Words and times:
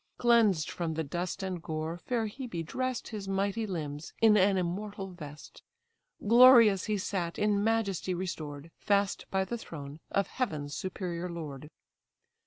Cleansed 0.17 0.71
from 0.71 0.95
the 0.95 1.03
dust 1.03 1.43
and 1.43 1.61
gore, 1.61 1.95
fair 1.99 2.25
Hebe 2.25 2.65
dress'd 2.65 3.09
His 3.09 3.27
mighty 3.27 3.67
limbs 3.67 4.13
in 4.19 4.35
an 4.35 4.57
immortal 4.57 5.11
vest. 5.11 5.61
Glorious 6.27 6.85
he 6.85 6.97
sat, 6.97 7.37
in 7.37 7.63
majesty 7.63 8.15
restored, 8.15 8.71
Fast 8.79 9.27
by 9.29 9.45
the 9.45 9.59
throne 9.59 9.99
of 10.09 10.25
heaven's 10.25 10.73
superior 10.73 11.29
lord. 11.29 11.69